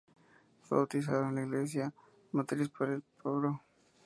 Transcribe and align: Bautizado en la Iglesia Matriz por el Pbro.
Bautizado 0.67 1.29
en 1.29 1.35
la 1.35 1.41
Iglesia 1.43 1.93
Matriz 2.31 2.69
por 2.69 2.89
el 2.89 3.03
Pbro. 3.21 3.61